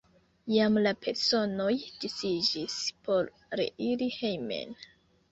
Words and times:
Jam 0.51 0.77
la 0.85 0.91
personoj 1.07 1.73
disiĝis 2.05 2.77
por 3.09 3.29
reiri 3.61 4.07
hejmen. 4.15 4.73